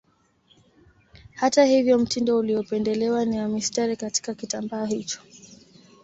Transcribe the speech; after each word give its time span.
Hata 1.35 1.65
hivyo 1.65 1.99
mtindo 1.99 2.37
uliopendelewa 2.37 3.25
ni 3.25 3.39
wa 3.39 3.47
mistari 3.47 3.95
katika 3.97 4.33
kitambaa 4.33 4.85
hicho 4.85 5.21